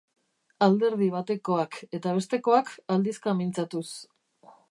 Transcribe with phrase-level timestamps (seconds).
[0.67, 3.87] Alderdi batekoak eta bestekoak aldizka mintzatuz.